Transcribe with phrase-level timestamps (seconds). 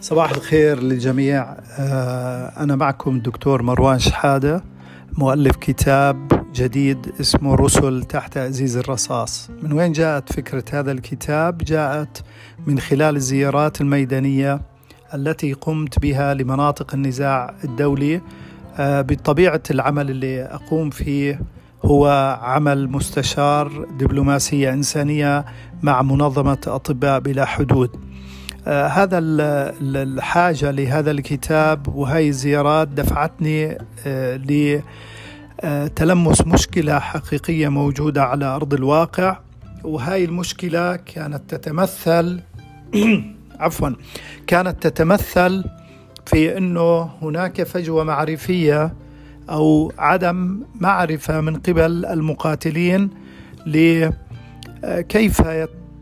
[0.00, 1.56] صباح الخير للجميع.
[1.78, 4.64] آه، أنا معكم الدكتور مروان شحادة
[5.12, 9.50] مؤلف كتاب جديد اسمه رسل تحت أزيز الرصاص.
[9.62, 12.22] من وين جاءت فكرة هذا الكتاب؟ جاءت
[12.66, 14.60] من خلال الزيارات الميدانية
[15.14, 18.20] التي قمت بها لمناطق النزاع الدولي.
[18.78, 21.40] آه، بطبيعة العمل اللي أقوم فيه
[21.84, 25.44] هو عمل مستشار دبلوماسية إنسانية
[25.82, 28.09] مع منظمة أطباء بلا حدود.
[28.66, 29.18] آه هذا
[29.82, 34.40] الحاجة لهذا الكتاب وهي الزيارات دفعتني آه
[35.64, 39.36] لتلمس مشكلة حقيقية موجودة على أرض الواقع.
[39.84, 42.40] وهاي المشكلة كانت تتمثل
[43.60, 43.90] عفوا
[44.46, 45.64] كانت تتمثل
[46.26, 48.94] في أنه هناك فجوة معرفية
[49.50, 53.10] أو عدم معرفة من قبل المقاتلين
[53.66, 55.42] لكيف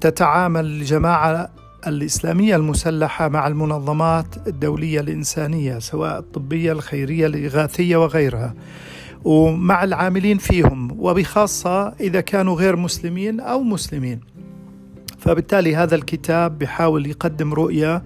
[0.00, 1.50] تتعامل الجماعة
[1.86, 8.54] الإسلامية المسلحة مع المنظمات الدولية الإنسانية سواء الطبية الخيرية الإغاثية وغيرها.
[9.24, 14.20] ومع العاملين فيهم وبخاصة إذا كانوا غير مسلمين أو مسلمين.
[15.18, 18.02] فبالتالي هذا الكتاب بحاول يقدم رؤية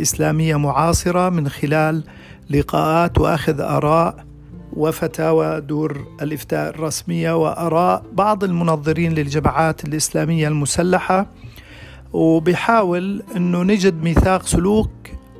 [0.00, 2.04] إسلامية معاصرة من خلال
[2.50, 4.26] لقاءات وأخذ آراء
[4.72, 11.26] وفتاوى دور الإفتاء الرسمية وآراء بعض المنظرين للجماعات الإسلامية المسلحة.
[12.12, 14.90] وبيحاول إنه نجد ميثاق سلوك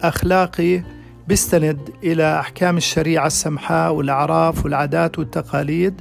[0.03, 0.83] أخلاقي
[1.29, 6.01] بيستند إلى أحكام الشريعة السمحاء والأعراف والعادات والتقاليد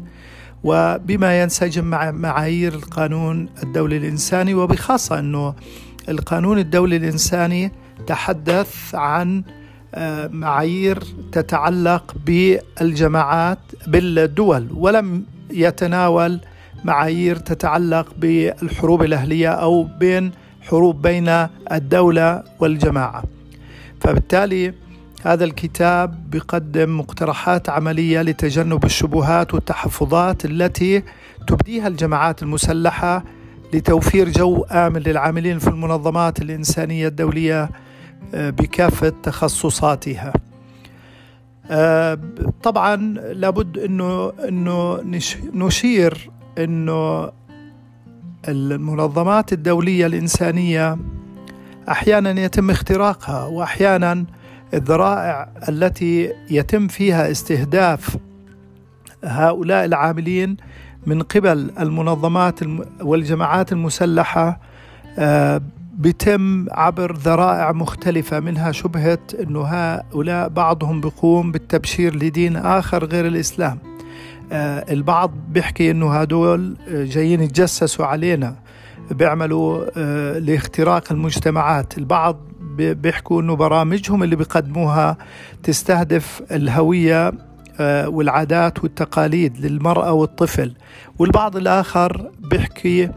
[0.63, 5.53] وبما ينسجم مع معايير القانون الدولي الإنساني وبخاصة إنه
[6.09, 7.71] القانون الدولي الإنساني
[8.07, 9.43] تحدث عن
[9.95, 16.39] آه، معايير تتعلق بالجماعات بالدول ولم يتناول
[16.85, 20.31] معايير تتعلق بالحروب الأهلية أو بين
[20.65, 23.23] حروب بين الدولة والجماعة
[24.01, 24.73] فبالتالي
[25.25, 31.03] هذا الكتاب بيقدم مقترحات عملية لتجنب الشبهات والتحفظات التي
[31.47, 33.23] تبديها الجماعات المسلحة
[33.73, 37.69] لتوفير جو آمن للعاملين في المنظمات الإنسانية الدولية
[38.33, 40.33] آه، بكافة تخصصاتها.
[41.69, 42.19] آه،
[42.63, 42.95] طبعا
[43.33, 44.99] لابد انه إنه
[45.53, 47.29] نشير إنه
[48.47, 50.97] المنظمات الدولية الإنسانية
[51.89, 54.25] أحيانا يتم اختراقها وأحيانا
[54.73, 58.17] الذرائع التي يتم فيها استهداف
[59.23, 60.57] هؤلاء العاملين
[61.05, 62.59] من قبل المنظمات
[63.01, 64.59] والجماعات المسلحة
[65.19, 65.61] آه،
[65.97, 73.94] بتم عبر ذرائع مختلفة منها شبهة أنه هؤلاء بعضهم بيقوم بالتبشير لدين آخر غير الإسلام.
[74.51, 78.55] البعض بيحكي إنه هدول آه، جايين يتجسسوا علينا
[79.11, 81.97] بيعملوا آه، لاختراق المجتمعات.
[81.97, 82.37] البعض
[82.77, 85.17] بيحكوا إنه برامجهم اللي بيقدموها
[85.63, 87.33] تستهدف الهوية
[88.05, 90.73] والعادات والتقاليد للمرأة والطفل.
[91.19, 93.09] والبعض الآخر بيحكي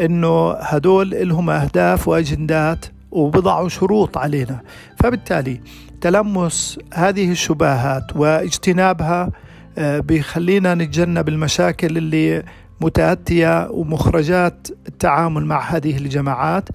[0.00, 4.60] إنه هدول لهم أهداف وأجندات وبضعوا شروط علينا.
[4.96, 5.60] فبالتالي
[6.00, 9.30] تلمس هذه الشبهات واجتنابها آه،
[9.78, 12.42] بيخلينا نتجنب المشاكل اللي
[12.80, 16.68] متأتية ومخرجات التعامل مع هذه الجماعات.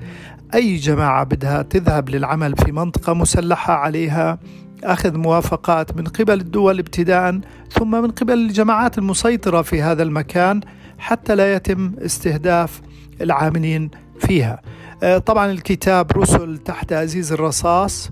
[0.54, 4.40] أي جماعة بدها تذهب للعمل في منطقة مسلحة عليها
[4.84, 7.40] أخذ موافقات من قبل الدول ابتداء
[7.72, 10.62] ثم من قبل الجماعات المسيطرة في هذا المكان
[10.98, 12.82] حتى لا يتم استهداف
[13.22, 14.62] العاملين فيها.
[15.04, 18.10] آه، طبعا الكتاب رسل تحت أزيز الرصاص.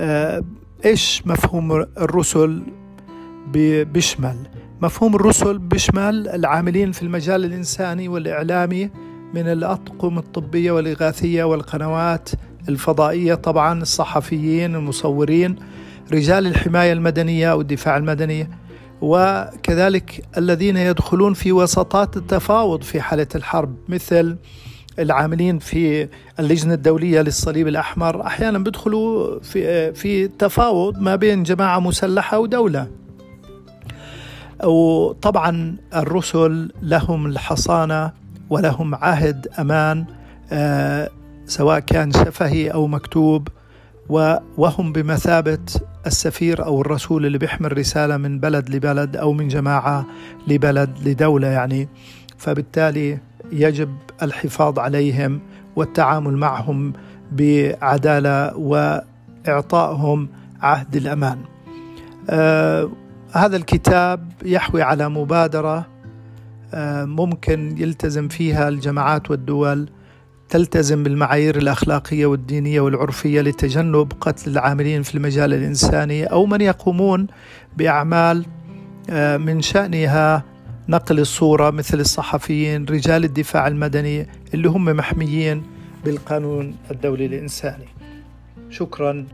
[0.00, 0.44] آه،
[0.84, 2.62] إيش مفهوم الرسل؟
[3.52, 4.36] بيشمل
[4.82, 8.90] مفهوم الرسل بيشمل العاملين في المجال الإنساني والإعلامي
[9.34, 12.28] من الأطقم الطبية والإغاثية والقنوات
[12.68, 15.56] الفضائية طبعا الصحفيين المصورين
[16.12, 18.48] رجال الحماية المدنية والدفاع المدني
[19.00, 24.36] وكذلك الذين يدخلون في وسطات التفاوض في حالة الحرب مثل
[24.98, 26.08] العاملين في
[26.40, 28.26] اللجنة الدولية للصليب الأحمر.
[28.26, 32.88] أحيانا بيدخلوا في في تفاوض ما بين جماعة مسلحة ودولة.
[34.64, 38.12] وطبعا الرسل لهم الحصانة
[38.50, 40.04] ولهم عهد أمان
[40.52, 41.10] آه،
[41.46, 43.48] سواء كان شفهي أو مكتوب
[44.56, 45.58] وهم بمثابة
[46.06, 50.06] السفير أو الرسول اللي بيحمل رسالة من بلد لبلد أو من جماعة
[50.48, 51.88] لبلد لدولة يعني
[52.38, 53.18] فبالتالي
[53.52, 55.40] يجب الحفاظ عليهم
[55.76, 56.92] والتعامل معهم
[57.32, 60.28] بعدالة وإعطائهم
[60.60, 61.38] عهد الأمان.
[62.30, 62.90] آه،
[63.32, 65.86] هذا الكتاب يحوي على مبادرة
[66.74, 69.88] آه، ممكن يلتزم فيها الجماعات والدول
[70.48, 77.26] تلتزم بالمعايير الأخلاقية والدينية والعرفية لتجنب قتل العاملين في المجال الإنساني أو من يقومون
[77.76, 78.46] بأعمال
[79.10, 80.44] آه، من شأنها
[80.88, 85.62] نقل الصورة مثل الصحفيين رجال الدفاع المدني اللي هم محميين
[86.04, 87.88] بالقانون الدولي الإنساني.
[88.70, 89.26] شكرا.